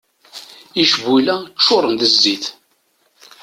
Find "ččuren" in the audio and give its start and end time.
1.57-1.93